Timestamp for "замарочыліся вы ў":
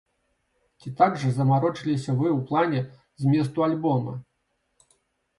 1.33-2.37